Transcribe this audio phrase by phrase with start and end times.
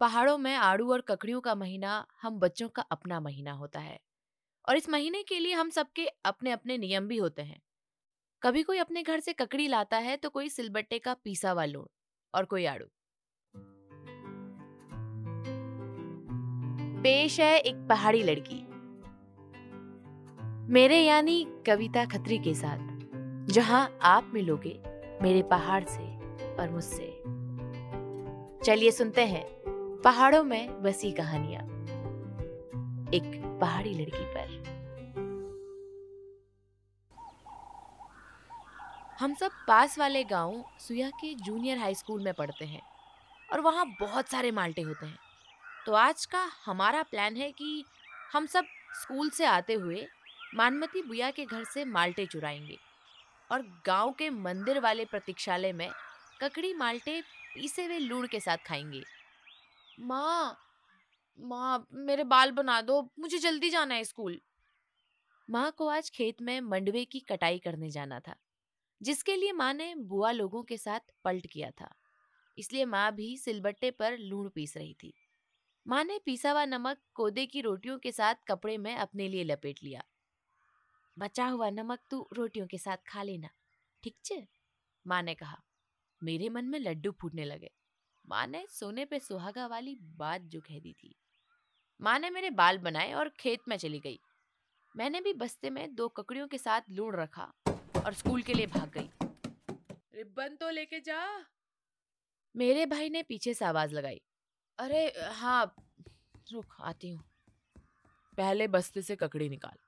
[0.00, 4.00] पहाड़ों में आड़ू और ककड़ियों का महीना हम बच्चों का अपना महीना होता है।
[4.68, 7.62] और इस महीने के लिए हम सबके अपने अपने नियम भी होते हैं।
[8.42, 11.64] कभी कोई अपने घर से ककड़ी लाता है तो कोई सिलबट्टे का पीसा हुआ
[12.34, 12.86] और कोई आड़ू।
[17.02, 18.66] पेश है एक पहाड़ी लड़की।
[20.72, 22.78] मेरे यानी कविता खत्री के साथ,
[23.46, 24.82] जहाँ आप मिलोगे
[25.22, 26.02] मेरे पहाड़ से
[26.56, 27.22] और मुझसे।
[28.64, 29.59] चलिए सुनते हैं।
[30.04, 31.62] पहाड़ों में बसी कहानियाँ।
[33.14, 34.48] एक पहाड़ी लड़की पर।
[39.20, 42.82] हम सब पास वाले गाँव सुया के जूनियर हाई स्कूल में पढ़ते हैं
[43.52, 45.18] और वहाँ बहुत सारे माल्टे होते हैं।
[45.86, 47.84] तो आज का हमारा प्लान है कि
[48.32, 48.64] हम सब
[49.02, 50.06] स्कूल से आते हुए
[50.54, 52.78] मानमती बुया के घर से माल्टे चुराएँगे
[53.52, 55.90] और गाँव के मंदिर वाले प्रतीक्षालय में
[56.42, 57.20] ककड़ी माल्टे
[57.54, 59.19] पीसे हुए लूड़ के साथ खाएँगे।
[59.98, 60.56] माँ
[61.38, 64.40] माँ, मेरे बाल बना दो, मुझे जल्दी जाना है स्कूल।
[65.50, 68.34] माँ को आज खेत में मंडवे की कटाई करने जाना था,
[69.02, 71.94] जिसके लिए माँ ने बुआ लोगों के साथ पलट किया था।
[72.58, 75.12] इसलिए माँ भी सिलबट्टे पर लूण पीस रही थी।
[75.86, 79.82] माँ ने पीसा हुआ नमक कोदे की रोटियों के साथ कपड़े में अपने लिए लपेट
[79.82, 80.02] लिया।
[81.18, 83.48] बचा हुआ नमक तू रोटियों के साथ खा लेना,
[84.02, 84.46] ठीक चे?
[85.06, 85.62] माँ ने कहा।
[86.22, 87.70] मेरे मन में लड्डू फूटने लगे।
[88.30, 91.14] माँ ने सोने पे सुहागा वाली बात जो कह दी थी।
[92.00, 94.20] माँ ने मेरे बाल बनाए और खेत में चली गई।
[94.96, 97.52] मैंने भी बस्ते में दो ककड़ियों के साथ लूड़ रखा
[98.04, 99.10] और स्कूल के लिए भाग गई।
[100.14, 101.46] रिबन तो लेके जा।
[102.56, 104.20] मेरे भाई ने पीछे से आवाज़ लगाई।
[104.78, 105.74] अरे हाँ
[106.52, 107.24] रुक आती हूँ।
[108.36, 109.78] पहले बस्ते से ककड़ी निकाल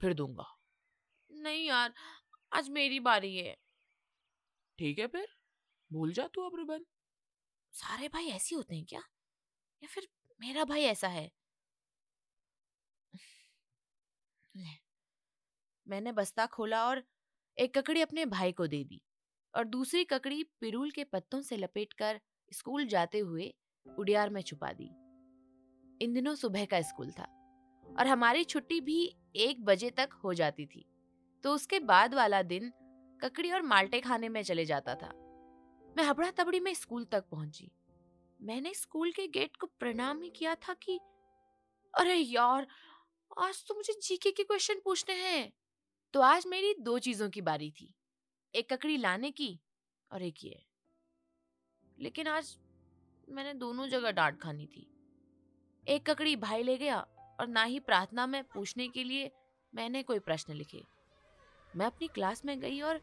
[0.00, 0.46] फिर दूँगा।
[1.30, 1.94] नहीं यार
[2.52, 3.56] आज मेरी बारी है।
[4.78, 5.26] ठीक है फिर?
[5.92, 6.84] भूल जा तू अब रिबन
[7.74, 9.00] सारे भाई ऐसे होते हैं क्या?
[9.82, 10.08] या फिर
[10.40, 11.30] मेरा भाई ऐसा है?
[15.86, 17.02] मैंने बस्ता खोला और
[17.58, 19.00] एक ककड़ी अपने भाई को दे दी
[19.54, 22.20] और दूसरी ककड़ी पिरूल के पत्तों से लपेटकर
[22.52, 23.54] स्कूल जाते हुए
[23.98, 24.88] उड़ियार में छुपा दी।
[26.04, 27.24] इन दिनों सुबह का स्कूल था
[27.98, 30.84] और हमारी छुट्टी भी एक बजे तक हो जाती थी।
[31.44, 32.72] तो उसके बाद वाला दिन
[33.22, 35.21] ककड़ी और माल्टे खाने में चले जाता था।
[35.96, 37.70] मैं हबड़ा तबड़ी में स्कूल तक पहुँची।
[38.42, 41.00] मैंने स्कूल के गेट को प्रणाम ही किया था कि,
[41.94, 42.66] अरे यार,
[43.38, 45.52] आज तो मुझे जीके के क्वेश्चन पूछने हैं।
[46.12, 47.94] तो आज मेरी दो चीज़ों की बारी थी,
[48.54, 49.60] एक ककड़ी लाने की
[50.12, 50.62] और एक ये।
[51.98, 52.58] लेकिन आज
[53.28, 54.86] मैंने दोनों जगह डांट खानी थी।
[55.88, 57.00] एक ककड़ी भाई ले गया
[57.40, 59.30] और ना ही प्रार्थना में पूछने के लिए
[59.74, 60.84] मैंने कोई प्रश्न लिखे।
[61.76, 63.00] मैं अपनी क्लास में गई और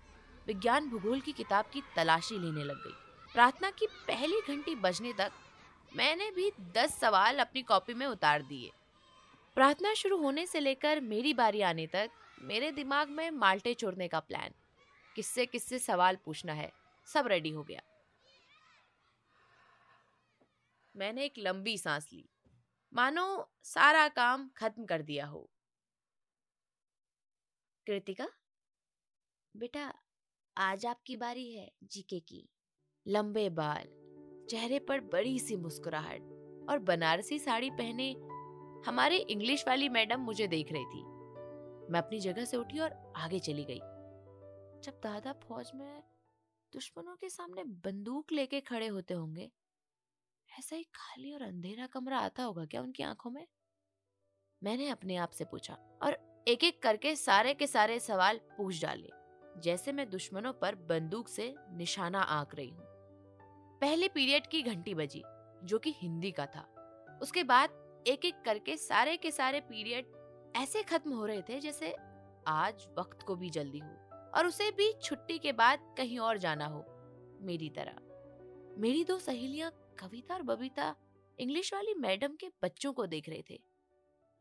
[0.50, 2.94] विज्ञान भूगोल की किताब की तलाशी लेने लग गई।
[3.34, 5.32] प्रार्थना की पहली घंटी बजने तक
[5.96, 8.72] मैंने भी दस सवाल अपनी कॉपी में उतार दिए।
[9.56, 12.10] प्रार्थना शुरू होने से लेकर मेरी बारी आने तक
[12.42, 14.54] मेरे दिमाग में माल्टे चोरने का प्लान।
[15.16, 16.72] किससे किससे सवाल पूछना है,
[17.08, 17.82] सब रेडी हो गया।
[20.96, 22.30] मैंने एक लंबी सांस ली।
[22.94, 25.50] मानो सारा काम खत्म कर दिया हो।
[27.88, 28.30] कृतिका?
[29.56, 29.94] बेटा
[30.60, 32.50] आज आपकी बारी है जीके की।
[33.08, 33.84] लंबे बाल,
[34.50, 36.22] चेहरे पर बड़ी सी मुस्कुराहट
[36.70, 38.12] और बनारसी साड़ी पहने
[38.86, 41.04] हमारे इंग्लिश वाली मैडम मुझे देख रही थी।
[41.92, 43.80] मैं अपनी जगह से उठी और आगे चली गई।
[44.84, 46.04] जब दादा फौज में
[46.74, 49.52] दुश्मनों के सामने बंदूक लेके खड़े होते होंगे,
[50.60, 53.48] ऐसा ही खाली और अंधेरा कमरा आता होगा क्या उनकी आँखों में?
[54.64, 59.19] मैंने अपने आप से पूछा और एक एक करके सारे के सारे सवाल पूछ डाले।
[59.60, 62.86] जैसे मैं दुश्मनों पर बंदूक से निशाना आंक रही हूँ।
[63.82, 65.24] पहले पीरियड की घंटी बजी,
[65.64, 66.66] जो कि हिंदी का था।
[67.22, 70.06] उसके बाद एक एक करके सारे के सारे पीरियड
[70.56, 71.96] ऐसे खत्म हो रहे थे जैसे
[72.48, 73.90] आज वक्त को भी जल्दी हो,
[74.36, 76.86] और उसे भी छुट्टी के बाद कहीं और जाना हो,
[77.42, 80.96] मेरी तरह। मेरी दो सहेलियाँ कविता और बबीता
[81.40, 83.60] इंग्लिश वाली मैडम के बच्चों को देख रहे थे।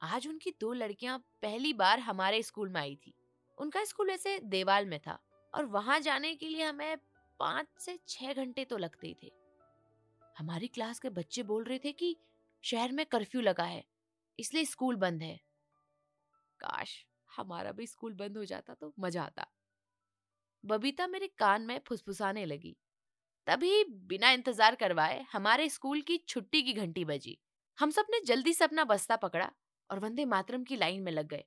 [0.00, 3.14] आज उनकी दो लड़कियाँ पहली बार हमारे स्कूल में आई थी।
[3.58, 5.18] उनका स्कूल ऐसे देवाल में था
[5.54, 6.96] और वहाँ जाने के लिए हमें
[7.40, 9.30] पाँच से छह घंटे तो लगते ही थे।
[10.36, 12.16] हमारी क्लास के बच्चे बोल रहे थे कि
[12.64, 13.84] शहर में कर्फ्यू लगा है,
[14.38, 15.36] इसलिए स्कूल बंद है।
[16.60, 19.46] काश हमारा भी स्कूल बंद हो जाता तो मज़ा आता।
[20.64, 22.76] बबीता मेरे कान में फुसफुसाने लगी।
[23.46, 27.38] तभी बिना इंतज़ार करवाए हमारे स्कूल की छुट्टी की घंटी बजी।
[27.78, 29.50] हम सबने जल्दी से अपना बस्ता पकड़ा
[29.90, 31.44] और वंदे मातरम की लाइन में लग गए।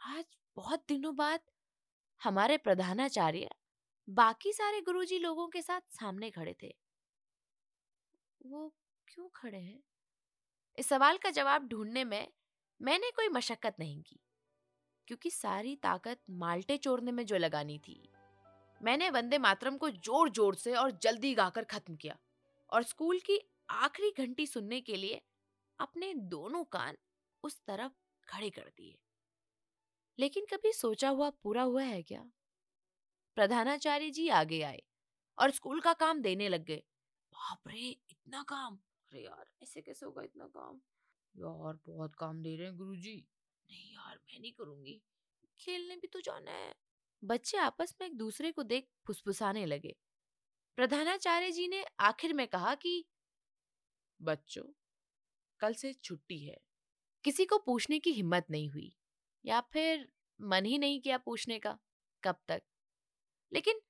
[0.00, 0.24] आज
[0.60, 1.40] बहुत दिनों बाद
[2.20, 3.48] हमारे प्रधानाचार्य
[4.08, 6.68] बाकी सारे गुरुजी लोगों के साथ सामने खड़े थे।
[8.40, 8.68] वो
[9.08, 9.80] क्यों खड़े हैं?
[10.78, 12.26] इस सवाल का जवाब ढूँढने में
[12.80, 14.20] मैंने कोई मशक्कत नहीं की,
[15.08, 18.00] क्योंकि सारी ताकत माल्टे चोरने में जो लगानी थी,
[18.80, 22.18] मैंने वंदे मातरम को ज़ोर ज़ोर से और जल्दी गाकर खत्म किया
[22.72, 23.40] और स्कूल की
[23.82, 25.20] आखिरी घंटी सुनने के लिए
[25.78, 26.96] अपने दोनों कान
[27.44, 27.92] उस तरफ़
[28.28, 28.98] खड़े कर दिए।
[30.20, 32.30] लेकिन कभी सोचा हुआ पूरा हुआ है क्या?
[33.34, 34.82] प्रधानाचार्य जी आगे आए
[35.38, 36.82] और स्कूल का काम देने लग गए।
[37.32, 38.76] बाप रे, इतना काम।
[39.12, 40.80] अरे यार, ऐसे कैसे होगा इतना काम?
[41.36, 43.28] यार, बहुत काम दे रहे हैं गुरुजी।
[43.70, 45.02] नहीं यार, मैं नहीं करूँगी।
[45.58, 46.74] खेलने भी तो जाना है।
[47.24, 49.96] बच्चे आपस में एक दूसरे को देख फुसफुसाने लगे।
[50.76, 53.04] प्रधानाचार्य जी ने आखिर में कहा कि,
[54.22, 54.64] बच्चों,
[55.60, 56.60] कल से छुट्टी है।
[57.24, 58.96] किसी को पूछने की हिम्मत नहीं हुई।
[59.44, 60.08] या फिर
[60.40, 61.78] मन ही नहीं किया पूछने का
[62.22, 62.62] कब तक?
[63.52, 63.80] लेकिन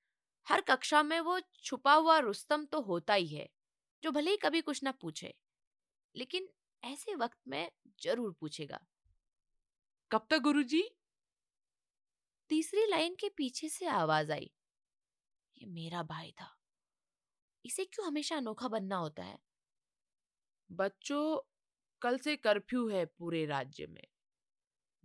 [0.46, 3.48] हर कक्षा में वो छुपा हुआ रुस्तम तो होता ही है
[4.02, 5.34] जो भले ही कभी कुछ ना पूछे
[6.14, 6.48] लेकिन
[6.82, 7.70] ऐसे वक्त में
[8.02, 8.80] ज़रूर पूछेगा।
[10.10, 10.82] कब तक गुरुजी?
[12.50, 14.50] तीसरी लाइन के पीछे से आवाज़ आई।
[15.56, 16.56] ये मेरा भाई था।
[17.64, 19.38] इसे क्यों हमेशा अनोखा बनना होता है?
[20.70, 21.40] बच्चों
[22.02, 24.09] कल से कर्फ्यू है पूरे राज्य में।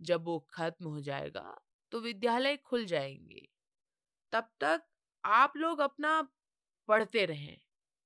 [0.00, 1.60] जब वो खत्म हो जाएगा
[1.92, 3.48] तो विद्यालय खुल जाएँगे।
[4.32, 4.82] तब तक
[5.24, 6.22] आप लोग अपना
[6.88, 7.58] पढ़ते रहें।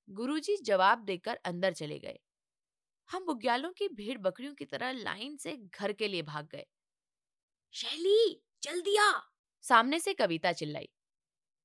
[0.09, 2.19] गुरुजी जवाब देकर अंदर चले गए।
[3.09, 6.67] हम बुग्यालों की भीड़ बकरियों की तरह लाइन से घर के लिए भाग गए।
[7.75, 9.13] शैली, जल्दी आ!
[9.63, 10.89] सामने से कविता चिल्लाई।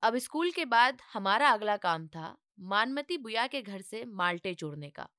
[0.04, 4.90] अब स्कूल के बाद हमारा अगला काम था मानमती बुया के घर से माल्टे चोरने
[4.90, 5.10] का।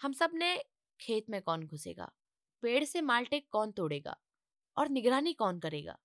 [0.00, 0.56] हम सबने
[1.00, 2.12] खेत में कौन घुसेगा?
[2.62, 4.16] पेड़ से माल्टे कौन तोड़ेगा
[4.76, 5.98] और निगरानी कौन करेगा?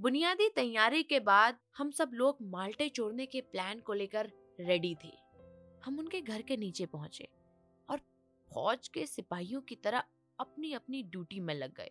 [0.00, 5.12] बुनियादी तैयारी के बाद हम सब लोग माल्टे चोरने के प्लान को लेकर रेडी थे।
[5.84, 7.28] हम उनके घर के नीचे पहुँचे
[7.90, 7.98] और
[8.54, 10.04] फौज के सिपाहियों की तरह
[10.38, 11.90] अपनी अपनी ड्यूटी में लग गए।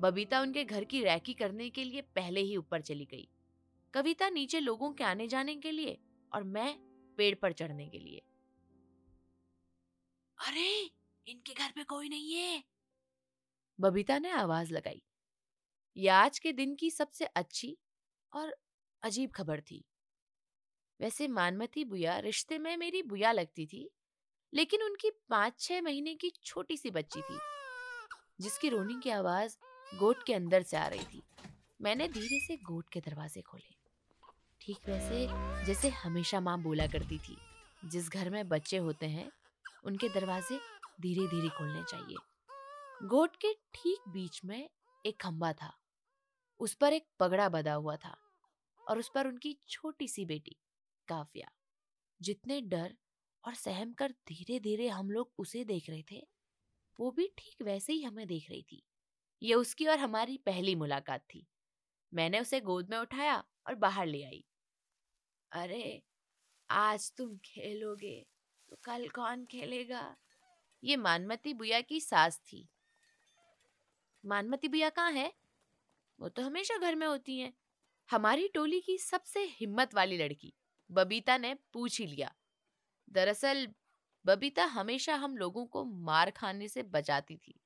[0.00, 3.28] बबीता उनके घर की रैकी करने के लिए पहले ही ऊपर चली गई।
[3.94, 5.98] कविता नीचे लोगों के आने जाने के लिए
[6.34, 6.78] और मैं
[7.16, 8.22] पेड़ पर चढ़ने के लिए।
[10.48, 10.90] अरे,
[11.26, 12.71] इनके घर पे कोई नहीं है।
[13.82, 15.02] बबीता ने आवाज़ लगाई।
[15.96, 17.78] यह आज के दिन की सबसे अच्छी
[18.32, 18.56] और
[19.02, 19.84] अजीब खबर थी।
[21.00, 23.90] वैसे मानमती बुया रिश्ते में मेरी बुया लगती थी,
[24.54, 27.38] लेकिन उनकी पाँच छह महीने की छोटी सी बच्ची थी,
[28.40, 29.56] जिसकी रोनी की आवाज़
[29.98, 31.22] गोट के अंदर से आ रही थी।
[31.80, 33.74] मैंने धीरे से गोट के दरवाजे खोले।
[34.60, 35.26] ठीक वैसे
[35.66, 37.36] जैसे हमेशा माँ बोला करती थी,
[37.84, 39.32] जिस घर में बच्चे होते हैं,
[39.84, 40.60] उनके दरवाजे
[41.00, 42.16] धीरे धीरे खोलने चाहिए।
[43.04, 44.70] गोट के ठीक बीच में
[45.06, 45.78] एक खंबा था।
[46.60, 48.16] उस पर एक पगड़ा बदा हुआ था
[48.88, 50.56] और उस पर उनकी छोटी सी बेटी,
[51.08, 51.52] काव्या।
[52.22, 52.96] जितने डर
[53.44, 56.28] और सहम कर धीरे धीरे हम लोग उसे देख रहे थे,
[57.00, 58.82] वो भी ठीक वैसे ही हमें देख रही थी।
[59.42, 61.46] ये उसकी और हमारी पहली मुलाकात थी।
[62.14, 64.44] मैंने उसे गोद में उठाया और बाहर ले आई।
[65.52, 66.02] अरे,
[66.70, 68.26] आज तुम खेलोगे
[68.68, 70.16] तो कल कौन खेलेगा?
[70.84, 72.68] ये मानमती बुया की सास थी।
[74.24, 75.34] मानमती बुया कहाँ है?
[76.20, 77.52] वो तो हमेशा घर में होती हैं।
[78.10, 80.54] हमारी टोली की सबसे हिम्मत वाली लड़की,
[80.90, 82.34] बबीता ने पूछ ही लिया।
[83.10, 83.68] दरअसल,
[84.26, 87.60] बबीता हमेशा हम लोगों को मार खाने से बचाती थी।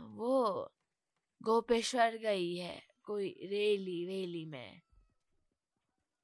[0.00, 0.72] वो
[1.42, 4.80] गोपेश्वर गई है, कोई रेली वेली में।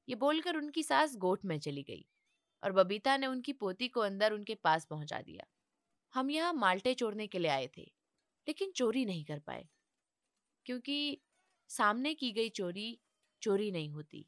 [0.08, 2.06] ये बोलकर उनकी सास गोट में चली गई
[2.64, 5.44] और बबीता ने उनकी पोती को अंदर उनके पास पहुँचा दिया।
[6.14, 7.99] हम यहाँ माल्टे चोरने के लिए आए थे।
[8.48, 9.68] लेकिन चोरी नहीं कर पाए।
[10.66, 11.20] क्योंकि
[11.68, 13.00] सामने की गई चोरी
[13.42, 14.26] चोरी नहीं होती।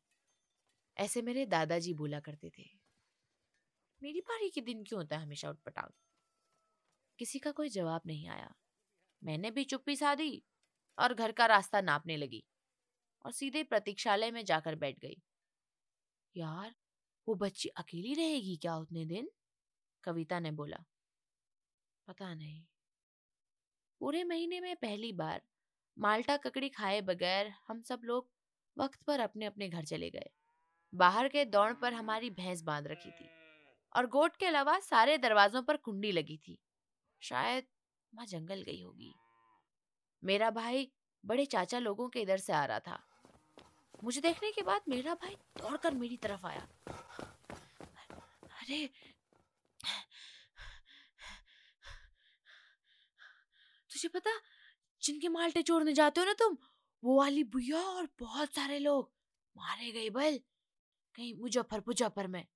[0.99, 2.71] ऐसे मेरे दादाजी बोला करते थे।
[4.02, 5.90] मेरी बारी के दिन क्यों होता है हमेशा उठपटांग
[7.19, 8.54] किसी का कोई जवाब नहीं आया।
[9.25, 10.42] मैंने भी चुप्पी साधी
[10.99, 12.45] और घर का रास्ता नापने लगी
[13.25, 15.23] और सीधे प्रतीक्षालय में जाकर बैठ गई।
[16.37, 16.75] यार,
[17.28, 19.31] वो बच्ची अकेली रहेगी क्या उतने दिन?
[20.04, 20.85] कविता ने बोला।
[22.09, 22.64] पता नहीं।
[24.02, 25.42] पूरे महीने में पहली बार।
[25.99, 28.28] माल्टा ककड़ी खाए बगैर हम सब लोग
[28.76, 30.30] वक्त पर अपने अपने घर चले गए।
[30.94, 33.28] बाहर के दौड़ पर हमारी भैंस बाँध रखी थी
[33.97, 36.59] और गोट के अलावा सारे दरवाजों पर कुंडी लगी थी।
[37.21, 37.64] शायद
[38.14, 39.14] माँ जंगल गई होगी।
[40.25, 40.92] मेरा भाई
[41.25, 43.00] बड़े चाचा लोगों के इधर से आ रहा था।
[44.04, 46.68] मुझे देखने के बाद मेरा भाई दौड़कर मेरी तरफ़ आया।
[48.42, 48.88] अरे
[54.02, 54.30] तुझे पता,
[55.02, 56.56] जिनके माल्टे चोरने जाते हो ना तुम,
[57.04, 59.12] वो वाली भूया और बहुत सारे लोग,
[59.56, 60.38] मारे गए बल।
[61.14, 62.47] कहीं मुजफ्फर मुजफ्फर में।